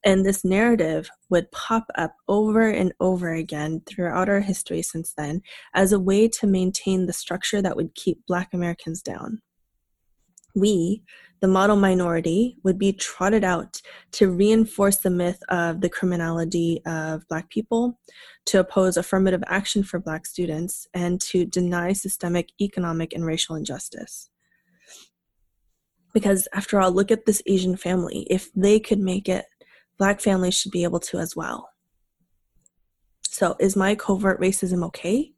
And 0.07 0.25
this 0.25 0.45
narrative 0.45 1.09
would 1.29 1.51
pop 1.51 1.87
up 1.95 2.15
over 2.29 2.69
and 2.69 2.93
over 3.01 3.33
again 3.33 3.81
throughout 3.85 4.29
our 4.29 4.39
history 4.39 4.81
since 4.81 5.11
then 5.17 5.41
as 5.73 5.91
a 5.91 5.99
way 5.99 6.29
to 6.29 6.47
maintain 6.47 7.07
the 7.07 7.11
structure 7.11 7.61
that 7.61 7.75
would 7.75 7.93
keep 7.93 8.25
Black 8.25 8.53
Americans 8.53 9.01
down. 9.01 9.41
We, 10.55 11.03
the 11.41 11.49
model 11.49 11.75
minority, 11.75 12.55
would 12.63 12.79
be 12.79 12.93
trotted 12.93 13.43
out 13.43 13.81
to 14.13 14.31
reinforce 14.31 14.95
the 14.99 15.09
myth 15.09 15.43
of 15.49 15.81
the 15.81 15.89
criminality 15.89 16.81
of 16.85 17.27
Black 17.27 17.49
people, 17.49 17.99
to 18.45 18.61
oppose 18.61 18.95
affirmative 18.95 19.43
action 19.47 19.83
for 19.83 19.99
Black 19.99 20.25
students, 20.25 20.87
and 20.93 21.19
to 21.19 21.43
deny 21.43 21.91
systemic 21.91 22.53
economic 22.61 23.11
and 23.11 23.25
racial 23.25 23.57
injustice. 23.57 24.29
Because 26.13 26.47
after 26.53 26.79
all, 26.79 26.93
look 26.93 27.11
at 27.11 27.25
this 27.25 27.43
Asian 27.45 27.75
family. 27.75 28.25
If 28.29 28.53
they 28.53 28.79
could 28.79 28.99
make 28.99 29.27
it, 29.27 29.45
Black 29.97 30.21
families 30.21 30.53
should 30.53 30.71
be 30.71 30.83
able 30.83 30.99
to 31.01 31.17
as 31.17 31.35
well. 31.35 31.69
So, 33.23 33.55
is 33.59 33.75
my 33.75 33.95
covert 33.95 34.39
racism 34.39 34.83
okay? 34.85 35.33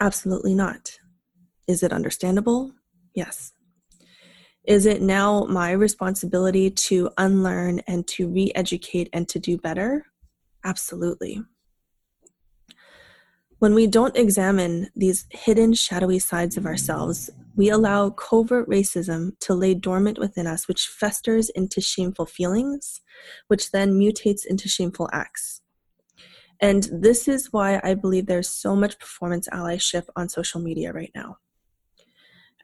Absolutely 0.00 0.54
not. 0.54 0.98
Is 1.66 1.82
it 1.82 1.92
understandable? 1.92 2.72
Yes. 3.14 3.52
Is 4.64 4.86
it 4.86 5.02
now 5.02 5.44
my 5.44 5.72
responsibility 5.72 6.70
to 6.70 7.10
unlearn 7.18 7.80
and 7.86 8.06
to 8.08 8.28
re 8.28 8.50
educate 8.54 9.10
and 9.12 9.28
to 9.28 9.38
do 9.38 9.58
better? 9.58 10.06
Absolutely. 10.64 11.42
When 13.58 13.74
we 13.74 13.86
don't 13.86 14.16
examine 14.16 14.90
these 14.96 15.26
hidden, 15.30 15.74
shadowy 15.74 16.18
sides 16.18 16.56
of 16.56 16.66
ourselves, 16.66 17.30
we 17.56 17.70
allow 17.70 18.10
covert 18.10 18.68
racism 18.68 19.38
to 19.40 19.54
lay 19.54 19.74
dormant 19.74 20.18
within 20.18 20.46
us, 20.46 20.66
which 20.66 20.86
festers 20.86 21.50
into 21.50 21.80
shameful 21.80 22.26
feelings, 22.26 23.00
which 23.48 23.70
then 23.70 23.98
mutates 23.98 24.44
into 24.44 24.68
shameful 24.68 25.08
acts. 25.12 25.62
And 26.60 26.88
this 26.92 27.28
is 27.28 27.52
why 27.52 27.80
I 27.82 27.94
believe 27.94 28.26
there's 28.26 28.48
so 28.48 28.74
much 28.74 28.98
performance 28.98 29.48
allyship 29.52 30.04
on 30.16 30.28
social 30.28 30.60
media 30.60 30.92
right 30.92 31.10
now. 31.14 31.38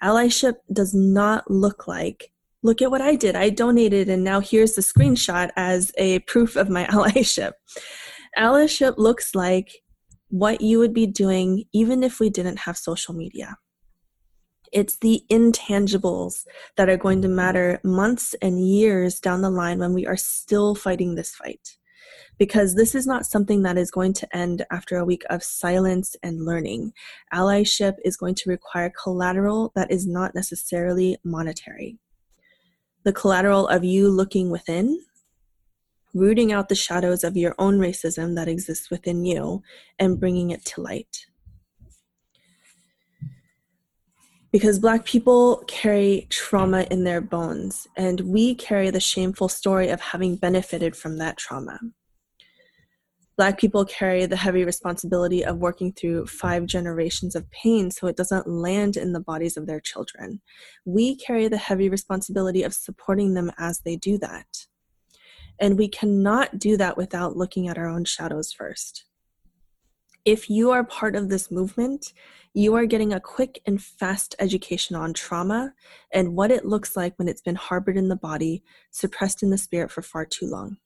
Allyship 0.02 0.54
does 0.73 0.94
not 0.94 1.50
look 1.50 1.87
like, 1.87 2.32
look 2.62 2.80
at 2.80 2.90
what 2.90 3.02
I 3.02 3.16
did. 3.16 3.37
I 3.37 3.50
donated, 3.50 4.09
and 4.09 4.25
now 4.25 4.40
here's 4.40 4.75
the 4.75 4.82
screenshot 4.82 5.50
as 5.56 5.92
a 5.99 6.20
proof 6.20 6.56
of 6.56 6.70
my 6.70 6.85
allyship. 6.90 7.52
Allyship 8.38 8.94
looks 8.97 9.35
like 9.35 9.82
what 10.28 10.61
you 10.61 10.78
would 10.78 10.94
be 10.94 11.06
doing 11.06 11.64
even 11.73 12.02
if 12.02 12.20
we 12.20 12.30
didn't 12.30 12.61
have 12.61 12.76
social 12.76 13.14
media. 13.14 13.56
It's 14.72 14.96
the 14.98 15.24
intangibles 15.30 16.46
that 16.76 16.88
are 16.88 16.96
going 16.96 17.22
to 17.22 17.28
matter 17.28 17.80
months 17.82 18.34
and 18.40 18.64
years 18.64 19.18
down 19.18 19.42
the 19.42 19.50
line 19.50 19.78
when 19.78 19.94
we 19.94 20.06
are 20.06 20.16
still 20.16 20.74
fighting 20.74 21.14
this 21.14 21.34
fight. 21.34 21.76
Because 22.38 22.74
this 22.74 22.94
is 22.94 23.06
not 23.06 23.26
something 23.26 23.62
that 23.62 23.76
is 23.76 23.90
going 23.90 24.14
to 24.14 24.36
end 24.36 24.64
after 24.70 24.96
a 24.96 25.04
week 25.04 25.22
of 25.28 25.42
silence 25.42 26.16
and 26.22 26.44
learning. 26.44 26.92
Allyship 27.34 27.96
is 28.04 28.16
going 28.16 28.34
to 28.36 28.48
require 28.48 28.90
collateral 29.02 29.72
that 29.74 29.90
is 29.90 30.06
not 30.06 30.34
necessarily 30.34 31.18
monetary. 31.22 31.98
The 33.04 33.12
collateral 33.12 33.68
of 33.68 33.84
you 33.84 34.08
looking 34.08 34.50
within, 34.50 35.00
rooting 36.14 36.52
out 36.52 36.68
the 36.68 36.74
shadows 36.74 37.24
of 37.24 37.36
your 37.36 37.54
own 37.58 37.78
racism 37.78 38.36
that 38.36 38.48
exists 38.48 38.90
within 38.90 39.24
you, 39.24 39.62
and 39.98 40.18
bringing 40.18 40.50
it 40.50 40.64
to 40.66 40.80
light. 40.80 41.26
Because 44.52 44.78
Black 44.78 45.04
people 45.04 45.62
carry 45.69 46.26
trauma 46.28 46.87
in 46.90 47.04
their 47.04 47.21
bones, 47.21 47.87
and 47.97 48.21
we 48.23 48.54
carry 48.54 48.90
the 48.90 49.00
shameful 49.00 49.49
story 49.49 49.88
of 49.88 50.00
having 50.00 50.37
benefited 50.37 50.97
from 50.97 51.19
that 51.19 51.37
trauma. 51.37 51.78
Black 53.37 53.59
people 53.59 53.87
carry 53.87 54.26
the 54.26 54.37
heavy 54.37 54.64
responsibility 54.64 55.42
of 55.45 55.57
working 55.59 55.92
through 55.92 56.26
five 56.26 56.66
generations 56.66 57.35
of 57.35 57.50
pain 57.50 57.90
so 57.90 58.07
it 58.07 58.16
doesn't 58.16 58.47
land 58.47 58.99
in 58.99 59.14
the 59.14 59.21
bodies 59.21 59.57
of 59.57 59.66
their 59.66 59.80
children. 59.80 60.42
We 60.85 61.16
carry 61.16 61.49
the 61.49 61.57
heavy 61.57 61.88
responsibility 61.88 62.62
of 62.64 62.75
supporting 62.75 63.33
them 63.33 63.50
as 63.57 63.80
they 63.80 63.97
do 63.97 64.19
that. 64.19 64.66
And 65.59 65.78
we 65.78 65.88
cannot 65.88 66.59
do 66.59 66.76
that 66.76 66.99
without 66.99 67.37
looking 67.37 67.69
at 67.69 67.78
our 67.78 67.87
own 67.87 68.04
shadows 68.04 68.52
first. 68.52 69.07
If 70.24 70.50
you 70.50 70.70
are 70.70 70.84
part 70.84 71.16
of 71.16 71.28
this 71.28 71.50
movement, 71.50 72.12
you 72.52 72.74
are 72.74 72.84
getting 72.84 73.12
a 73.12 73.20
quick 73.20 73.62
and 73.64 73.82
fast 73.82 74.34
education 74.38 74.94
on 74.94 75.14
trauma 75.14 75.72
and 76.12 76.36
what 76.36 76.50
it 76.50 76.66
looks 76.66 76.96
like 76.96 77.18
when 77.18 77.28
it's 77.28 77.40
been 77.40 77.54
harbored 77.54 77.96
in 77.96 78.08
the 78.08 78.16
body, 78.16 78.62
suppressed 78.90 79.42
in 79.42 79.50
the 79.50 79.56
spirit 79.56 79.90
for 79.90 80.02
far 80.02 80.26
too 80.26 80.46
long. 80.46 80.76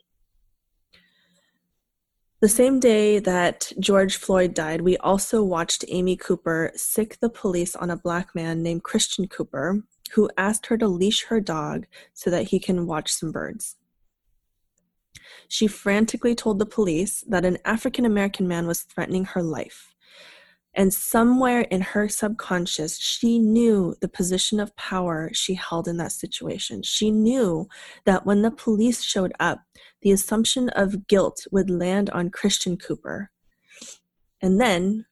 The 2.41 2.49
same 2.49 2.79
day 2.79 3.19
that 3.21 3.73
George 3.81 4.17
Floyd 4.17 4.55
died, 4.55 4.83
we 4.83 4.99
also 4.99 5.43
watched 5.43 5.85
Amy 5.89 6.17
Cooper 6.17 6.71
sic 6.77 7.19
the 7.21 7.31
police 7.31 7.75
on 7.75 7.91
a 7.91 7.97
black 7.97 8.35
man 8.35 8.63
named 8.63 8.83
Christian 8.85 9.27
Cooper, 9.27 9.83
who 10.13 10.31
asked 10.37 10.67
her 10.67 10.77
to 10.77 10.87
leash 10.87 11.25
her 11.25 11.41
dog 11.41 11.87
so 12.13 12.31
that 12.31 12.49
he 12.49 12.61
can 12.61 12.87
watch 12.87 13.11
some 13.11 13.33
birds. 13.33 13.77
She 15.49 15.67
frantically 15.67 16.35
told 16.35 16.59
the 16.59 16.67
police 16.67 17.25
that 17.29 17.45
an 17.45 17.59
African 17.65 18.05
American 18.05 18.49
man 18.49 18.67
was 18.67 18.83
threatening 18.83 19.25
her 19.25 19.43
life. 19.43 19.95
And 20.77 20.93
somewhere 20.93 21.61
in 21.63 21.81
her 21.81 22.09
subconscious, 22.09 22.99
she 22.99 23.39
knew 23.39 23.95
the 24.01 24.09
position 24.09 24.59
of 24.59 24.75
power 24.77 25.31
she 25.33 25.55
held 25.55 25.87
in 25.87 25.99
that 25.99 26.11
situation. 26.11 26.83
She 26.83 27.13
knew 27.13 27.69
that 28.05 28.27
when 28.27 28.43
the 28.43 28.51
police 28.51 29.03
showed 29.03 29.33
up, 29.39 29.61
the 30.03 30.11
assumption 30.11 30.69
of 30.71 31.07
guilt 31.07 31.47
would 31.53 31.71
land 31.71 32.11
on 32.11 32.31
Christian 32.31 32.77
Cooper. 32.77 33.31
And 34.43 34.61
then 34.61 35.07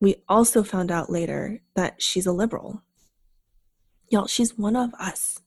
we 0.00 0.16
also 0.28 0.62
found 0.62 0.90
out 0.90 1.10
later 1.10 1.60
that 1.76 2.00
she's 2.02 2.26
a 2.26 2.32
liberal. 2.32 2.82
Y'all, 4.08 4.26
she's 4.26 4.58
one 4.58 4.76
of 4.76 4.94
us. 4.94 5.40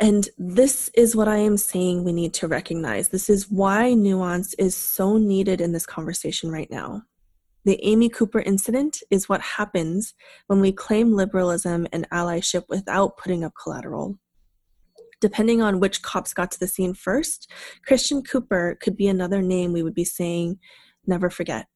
And 0.00 0.26
this 0.38 0.90
is 0.94 1.14
what 1.14 1.28
I 1.28 1.36
am 1.36 1.58
saying 1.58 2.04
we 2.04 2.14
need 2.14 2.32
to 2.34 2.48
recognize. 2.48 3.10
This 3.10 3.28
is 3.28 3.50
why 3.50 3.92
nuance 3.92 4.54
is 4.54 4.74
so 4.74 5.18
needed 5.18 5.60
in 5.60 5.72
this 5.72 5.84
conversation 5.84 6.50
right 6.50 6.70
now. 6.70 7.02
The 7.66 7.78
Amy 7.84 8.08
Cooper 8.08 8.40
incident 8.40 9.02
is 9.10 9.28
what 9.28 9.42
happens 9.42 10.14
when 10.46 10.62
we 10.62 10.72
claim 10.72 11.12
liberalism 11.12 11.86
and 11.92 12.08
allyship 12.08 12.64
without 12.70 13.18
putting 13.18 13.44
up 13.44 13.52
collateral. 13.62 14.18
Depending 15.20 15.60
on 15.60 15.80
which 15.80 16.00
cops 16.00 16.32
got 16.32 16.50
to 16.52 16.58
the 16.58 16.66
scene 16.66 16.94
first, 16.94 17.52
Christian 17.84 18.22
Cooper 18.22 18.78
could 18.80 18.96
be 18.96 19.06
another 19.06 19.42
name 19.42 19.74
we 19.74 19.82
would 19.82 19.94
be 19.94 20.04
saying, 20.04 20.58
never 21.06 21.28
forget. 21.28 21.66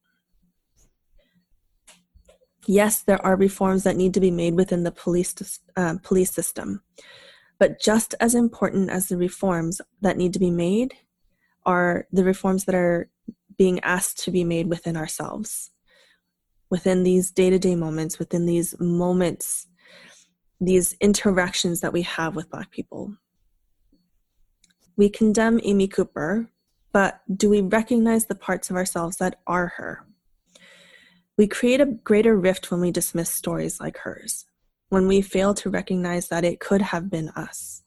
Yes, 2.65 3.03
there 3.03 3.23
are 3.23 3.35
reforms 3.35 3.83
that 3.83 3.95
need 3.95 4.15
to 4.15 4.19
be 4.19 4.31
made 4.31 4.55
within 4.55 4.81
the 4.81 4.91
police, 4.91 5.35
uh, 5.77 5.97
police 6.01 6.31
system. 6.31 6.81
But 7.59 7.79
just 7.79 8.15
as 8.19 8.35
important 8.35 8.89
as 8.89 9.07
the 9.07 9.17
reforms 9.17 9.81
that 10.01 10.17
need 10.17 10.33
to 10.33 10.39
be 10.39 10.51
made 10.51 10.93
are 11.65 12.07
the 12.11 12.23
reforms 12.23 12.65
that 12.65 12.75
are 12.75 13.09
being 13.57 13.79
asked 13.79 14.23
to 14.23 14.31
be 14.31 14.43
made 14.43 14.67
within 14.67 14.97
ourselves 14.97 15.71
within 16.69 17.03
these 17.03 17.31
day 17.31 17.49
to 17.49 17.59
day 17.59 17.75
moments, 17.75 18.19
within 18.19 18.45
these 18.45 18.75
moments, 18.79 19.67
these 20.59 20.93
interactions 20.99 21.81
that 21.81 21.93
we 21.93 22.01
have 22.01 22.35
with 22.35 22.49
Black 22.49 22.71
people. 22.71 23.15
We 24.97 25.09
condemn 25.09 25.59
Amy 25.63 25.87
Cooper, 25.87 26.49
but 26.91 27.21
do 27.33 27.49
we 27.49 27.61
recognize 27.61 28.25
the 28.25 28.35
parts 28.35 28.69
of 28.69 28.75
ourselves 28.75 29.17
that 29.17 29.39
are 29.45 29.67
her? 29.77 30.05
We 31.37 31.47
create 31.47 31.81
a 31.81 31.85
greater 31.85 32.35
rift 32.37 32.71
when 32.71 32.79
we 32.79 32.91
dismiss 32.91 33.29
stories 33.29 33.79
like 33.79 33.97
hers, 33.97 34.45
when 34.89 35.07
we 35.07 35.21
fail 35.21 35.53
to 35.55 35.69
recognize 35.69 36.27
that 36.29 36.45
it 36.45 36.59
could 36.59 36.81
have 36.81 37.09
been 37.09 37.29
us. 37.29 37.83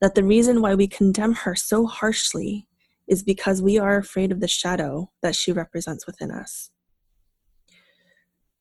That 0.00 0.14
the 0.14 0.24
reason 0.24 0.60
why 0.60 0.74
we 0.74 0.88
condemn 0.88 1.34
her 1.34 1.54
so 1.54 1.86
harshly 1.86 2.66
is 3.06 3.22
because 3.22 3.60
we 3.60 3.78
are 3.78 3.96
afraid 3.96 4.32
of 4.32 4.40
the 4.40 4.48
shadow 4.48 5.10
that 5.22 5.36
she 5.36 5.52
represents 5.52 6.06
within 6.06 6.30
us. 6.30 6.70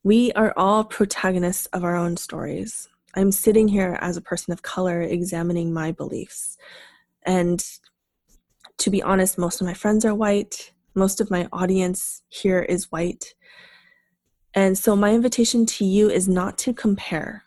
We 0.03 0.33
are 0.33 0.53
all 0.57 0.83
protagonists 0.83 1.67
of 1.67 1.83
our 1.83 1.95
own 1.95 2.17
stories. 2.17 2.89
I'm 3.15 3.31
sitting 3.31 3.69
here 3.69 3.97
as 4.01 4.17
a 4.17 4.21
person 4.21 4.51
of 4.51 4.61
color 4.61 5.01
examining 5.01 5.73
my 5.73 5.91
beliefs. 5.91 6.57
And 7.25 7.63
to 8.79 8.89
be 8.89 9.01
honest, 9.01 9.37
most 9.37 9.61
of 9.61 9.67
my 9.67 9.73
friends 9.73 10.03
are 10.03 10.15
white. 10.15 10.73
Most 10.93 11.21
of 11.21 11.31
my 11.31 11.47
audience 11.53 12.21
here 12.27 12.61
is 12.61 12.91
white. 12.91 13.33
And 14.53 14.77
so, 14.77 14.95
my 14.95 15.13
invitation 15.13 15.65
to 15.65 15.85
you 15.85 16.09
is 16.09 16.27
not 16.27 16.57
to 16.59 16.73
compare. 16.73 17.43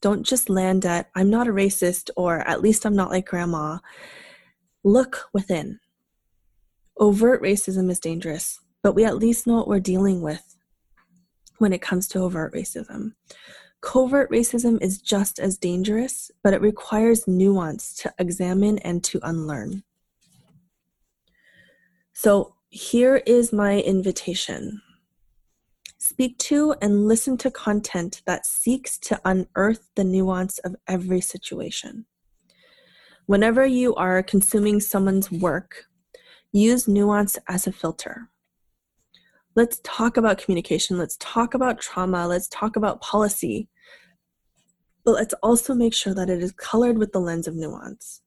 Don't 0.00 0.24
just 0.24 0.48
land 0.48 0.84
at, 0.86 1.10
I'm 1.14 1.30
not 1.30 1.48
a 1.48 1.52
racist, 1.52 2.10
or 2.16 2.40
at 2.48 2.62
least 2.62 2.84
I'm 2.84 2.94
not 2.94 3.10
like 3.10 3.26
grandma. 3.26 3.78
Look 4.84 5.28
within. 5.32 5.80
Overt 6.98 7.42
racism 7.42 7.90
is 7.90 8.00
dangerous, 8.00 8.60
but 8.82 8.94
we 8.94 9.04
at 9.04 9.18
least 9.18 9.46
know 9.46 9.56
what 9.56 9.68
we're 9.68 9.80
dealing 9.80 10.20
with 10.20 10.56
when 11.58 11.72
it 11.72 11.82
comes 11.82 12.08
to 12.08 12.20
overt 12.20 12.54
racism. 12.54 13.14
Covert 13.80 14.30
racism 14.30 14.82
is 14.82 15.00
just 15.00 15.38
as 15.38 15.56
dangerous, 15.56 16.30
but 16.42 16.52
it 16.52 16.60
requires 16.60 17.28
nuance 17.28 17.94
to 17.94 18.12
examine 18.18 18.78
and 18.78 19.04
to 19.04 19.20
unlearn. 19.22 19.84
So 22.12 22.54
here 22.70 23.22
is 23.24 23.52
my 23.52 23.80
invitation 23.80 24.82
speak 26.08 26.38
to 26.38 26.74
and 26.80 27.06
listen 27.06 27.36
to 27.38 27.50
content 27.50 28.22
that 28.26 28.46
seeks 28.46 28.98
to 28.98 29.20
unearth 29.24 29.90
the 29.94 30.04
nuance 30.04 30.58
of 30.60 30.76
every 30.86 31.20
situation. 31.20 32.06
Whenever 33.26 33.66
you 33.66 33.94
are 33.94 34.22
consuming 34.22 34.80
someone's 34.80 35.30
work, 35.30 35.84
use 36.52 36.88
nuance 36.88 37.38
as 37.48 37.66
a 37.66 37.72
filter 37.72 38.30
let's 39.58 39.80
talk 39.82 40.16
about 40.16 40.38
communication, 40.38 40.98
let's 40.98 41.16
talk 41.16 41.52
about 41.52 41.80
trauma, 41.80 42.28
let's 42.28 42.46
talk 42.46 42.76
about 42.76 43.00
policy. 43.00 43.68
But 45.04 45.14
let's 45.14 45.34
also 45.42 45.74
make 45.74 45.94
sure 45.94 46.14
that 46.14 46.30
it 46.30 46.40
is 46.40 46.52
colored 46.52 46.96
with 46.96 47.10
the 47.10 47.20
lens 47.20 47.48
of 47.48 47.56
nuance. 47.56 48.22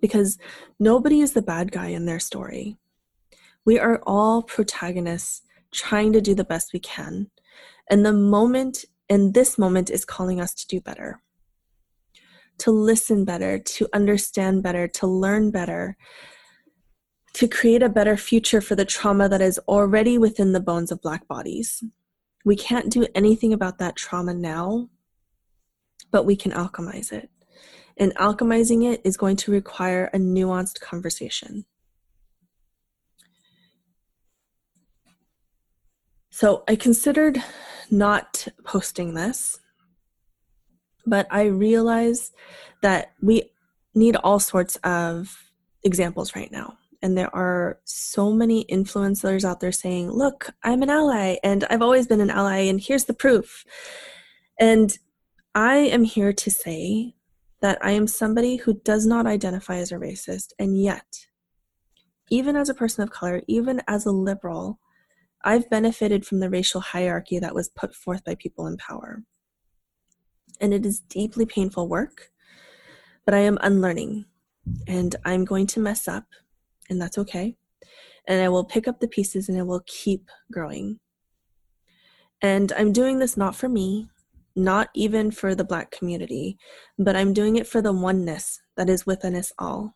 Because 0.00 0.36
nobody 0.80 1.20
is 1.20 1.32
the 1.32 1.42
bad 1.42 1.70
guy 1.70 1.88
in 1.88 2.06
their 2.06 2.18
story. 2.18 2.76
We 3.64 3.78
are 3.78 4.02
all 4.04 4.42
protagonists 4.42 5.42
trying 5.72 6.12
to 6.12 6.20
do 6.20 6.34
the 6.34 6.44
best 6.44 6.72
we 6.72 6.80
can. 6.80 7.30
And 7.90 8.04
the 8.04 8.12
moment, 8.12 8.84
and 9.08 9.34
this 9.34 9.58
moment, 9.58 9.90
is 9.90 10.04
calling 10.04 10.40
us 10.40 10.54
to 10.54 10.66
do 10.66 10.80
better 10.80 11.22
to 12.58 12.72
listen 12.72 13.24
better, 13.24 13.58
to 13.58 13.88
understand 13.92 14.62
better, 14.62 14.88
to 14.88 15.06
learn 15.06 15.50
better, 15.50 15.96
to 17.34 17.48
create 17.48 17.82
a 17.82 17.88
better 17.88 18.16
future 18.16 18.60
for 18.60 18.74
the 18.74 18.84
trauma 18.84 19.28
that 19.28 19.40
is 19.40 19.58
already 19.68 20.18
within 20.18 20.52
the 20.52 20.60
bones 20.60 20.90
of 20.90 21.00
Black 21.00 21.26
bodies. 21.28 21.82
We 22.44 22.56
can't 22.56 22.90
do 22.90 23.06
anything 23.14 23.52
about 23.52 23.78
that 23.78 23.96
trauma 23.96 24.34
now, 24.34 24.88
but 26.10 26.24
we 26.24 26.36
can 26.36 26.52
alchemize 26.52 27.12
it. 27.12 27.30
And 27.96 28.14
alchemizing 28.16 28.90
it 28.92 29.00
is 29.04 29.16
going 29.16 29.36
to 29.36 29.52
require 29.52 30.10
a 30.12 30.18
nuanced 30.18 30.80
conversation. 30.80 31.64
So 36.30 36.64
I 36.68 36.76
considered 36.76 37.42
not 37.90 38.46
posting 38.64 39.14
this, 39.14 39.58
but 41.06 41.26
I 41.30 41.44
realize 41.44 42.32
that 42.82 43.12
we 43.22 43.50
need 43.94 44.16
all 44.16 44.38
sorts 44.38 44.76
of 44.76 45.50
examples 45.82 46.36
right 46.36 46.52
now 46.52 46.78
and 47.02 47.16
there 47.16 47.34
are 47.34 47.78
so 47.84 48.32
many 48.32 48.64
influencers 48.66 49.44
out 49.44 49.60
there 49.60 49.72
saying, 49.72 50.10
Look, 50.10 50.50
I'm 50.62 50.82
an 50.82 50.90
ally 50.90 51.36
and 51.42 51.64
I've 51.70 51.82
always 51.82 52.06
been 52.06 52.20
an 52.20 52.30
ally, 52.30 52.58
and 52.60 52.80
here's 52.80 53.04
the 53.04 53.14
proof. 53.14 53.64
And 54.58 54.96
I 55.54 55.76
am 55.76 56.04
here 56.04 56.32
to 56.32 56.50
say 56.50 57.14
that 57.60 57.78
I 57.82 57.92
am 57.92 58.06
somebody 58.06 58.56
who 58.56 58.80
does 58.84 59.06
not 59.06 59.26
identify 59.26 59.76
as 59.76 59.92
a 59.92 59.96
racist, 59.96 60.52
and 60.58 60.80
yet, 60.80 61.26
even 62.30 62.56
as 62.56 62.68
a 62.68 62.74
person 62.74 63.02
of 63.02 63.10
color, 63.10 63.42
even 63.46 63.80
as 63.86 64.04
a 64.04 64.10
liberal, 64.10 64.80
I've 65.44 65.70
benefited 65.70 66.26
from 66.26 66.40
the 66.40 66.50
racial 66.50 66.80
hierarchy 66.80 67.38
that 67.38 67.54
was 67.54 67.68
put 67.68 67.94
forth 67.94 68.24
by 68.24 68.34
people 68.34 68.66
in 68.66 68.76
power. 68.76 69.22
And 70.60 70.74
it 70.74 70.84
is 70.84 71.00
deeply 71.00 71.46
painful 71.46 71.88
work, 71.88 72.30
but 73.24 73.34
I 73.34 73.38
am 73.38 73.58
unlearning 73.60 74.24
and 74.86 75.14
I'm 75.24 75.44
going 75.44 75.66
to 75.68 75.80
mess 75.80 76.08
up 76.08 76.24
and 76.90 77.00
that's 77.00 77.18
okay. 77.18 77.56
And 78.26 78.42
I 78.42 78.48
will 78.48 78.64
pick 78.64 78.88
up 78.88 79.00
the 79.00 79.08
pieces 79.08 79.48
and 79.48 79.58
I 79.58 79.62
will 79.62 79.82
keep 79.86 80.28
growing. 80.52 80.98
And 82.42 82.72
I'm 82.72 82.92
doing 82.92 83.18
this 83.18 83.36
not 83.36 83.54
for 83.54 83.68
me, 83.68 84.08
not 84.56 84.88
even 84.94 85.30
for 85.30 85.54
the 85.54 85.64
Black 85.64 85.90
community, 85.90 86.58
but 86.98 87.16
I'm 87.16 87.32
doing 87.32 87.56
it 87.56 87.66
for 87.66 87.80
the 87.80 87.92
oneness 87.92 88.60
that 88.76 88.90
is 88.90 89.06
within 89.06 89.34
us 89.34 89.52
all. 89.58 89.94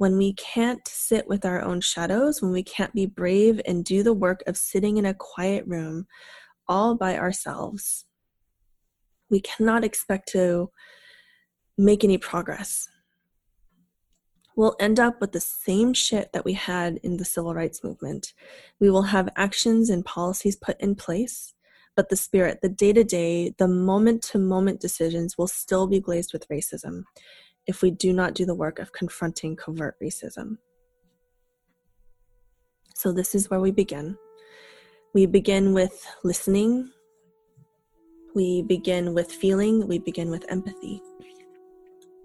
When 0.00 0.16
we 0.16 0.32
can't 0.32 0.80
sit 0.88 1.28
with 1.28 1.44
our 1.44 1.60
own 1.60 1.82
shadows, 1.82 2.40
when 2.40 2.52
we 2.52 2.62
can't 2.62 2.94
be 2.94 3.04
brave 3.04 3.60
and 3.66 3.84
do 3.84 4.02
the 4.02 4.14
work 4.14 4.42
of 4.46 4.56
sitting 4.56 4.96
in 4.96 5.04
a 5.04 5.12
quiet 5.12 5.66
room 5.66 6.06
all 6.66 6.94
by 6.94 7.18
ourselves, 7.18 8.06
we 9.28 9.40
cannot 9.40 9.84
expect 9.84 10.28
to 10.32 10.70
make 11.76 12.02
any 12.02 12.16
progress 12.16 12.88
we'll 14.56 14.76
end 14.78 15.00
up 15.00 15.22
with 15.22 15.32
the 15.32 15.40
same 15.40 15.94
shit 15.94 16.32
that 16.34 16.44
we 16.44 16.52
had 16.52 16.98
in 17.02 17.16
the 17.16 17.24
civil 17.24 17.54
rights 17.54 17.82
movement. 17.82 18.34
We 18.78 18.90
will 18.90 19.04
have 19.04 19.30
actions 19.34 19.88
and 19.88 20.04
policies 20.04 20.54
put 20.54 20.78
in 20.80 20.96
place, 20.96 21.54
but 21.96 22.10
the 22.10 22.16
spirit, 22.16 22.58
the 22.60 22.68
day 22.68 22.92
to 22.92 23.02
day, 23.02 23.54
the 23.56 23.68
moment 23.68 24.22
to 24.24 24.38
moment 24.38 24.78
decisions 24.78 25.38
will 25.38 25.46
still 25.46 25.86
be 25.86 25.98
glazed 25.98 26.34
with 26.34 26.46
racism 26.48 27.04
if 27.66 27.82
we 27.82 27.90
do 27.90 28.12
not 28.12 28.34
do 28.34 28.44
the 28.44 28.54
work 28.54 28.78
of 28.78 28.92
confronting 28.92 29.56
covert 29.56 29.96
racism. 30.02 30.58
So, 32.94 33.12
this 33.12 33.34
is 33.34 33.48
where 33.48 33.60
we 33.60 33.70
begin. 33.70 34.16
We 35.14 35.26
begin 35.26 35.72
with 35.72 36.06
listening, 36.22 36.90
we 38.34 38.62
begin 38.62 39.14
with 39.14 39.32
feeling, 39.32 39.88
we 39.88 39.98
begin 39.98 40.30
with 40.30 40.44
empathy. 40.48 41.02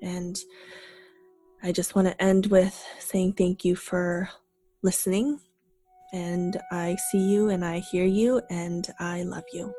And 0.02 0.38
I 1.64 1.72
just 1.72 1.96
want 1.96 2.08
to 2.08 2.22
end 2.22 2.48
with 2.48 2.80
saying 3.00 3.34
thank 3.34 3.66
you 3.66 3.76
for 3.76 4.30
listening. 4.84 5.40
And 6.14 6.62
I 6.72 6.96
see 7.10 7.18
you 7.18 7.50
and 7.50 7.66
I 7.66 7.80
hear 7.80 8.06
you 8.06 8.42
and 8.50 8.88
I 9.00 9.24
love 9.24 9.46
you. 9.52 9.74